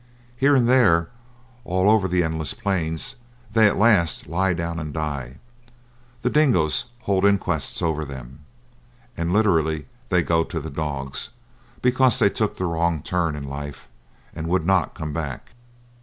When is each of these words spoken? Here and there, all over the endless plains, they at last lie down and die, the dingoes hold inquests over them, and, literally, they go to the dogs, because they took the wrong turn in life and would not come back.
Here 0.35 0.55
and 0.55 0.67
there, 0.67 1.09
all 1.63 1.87
over 1.87 2.07
the 2.07 2.23
endless 2.23 2.55
plains, 2.55 3.17
they 3.51 3.67
at 3.67 3.77
last 3.77 4.25
lie 4.25 4.51
down 4.51 4.79
and 4.79 4.91
die, 4.91 5.37
the 6.23 6.29
dingoes 6.31 6.85
hold 7.01 7.23
inquests 7.23 7.83
over 7.83 8.03
them, 8.03 8.39
and, 9.15 9.31
literally, 9.31 9.85
they 10.09 10.23
go 10.23 10.43
to 10.43 10.59
the 10.59 10.71
dogs, 10.71 11.29
because 11.83 12.17
they 12.17 12.31
took 12.31 12.57
the 12.57 12.65
wrong 12.65 13.03
turn 13.03 13.35
in 13.35 13.43
life 13.43 13.87
and 14.33 14.47
would 14.47 14.65
not 14.65 14.95
come 14.95 15.13
back. 15.13 15.51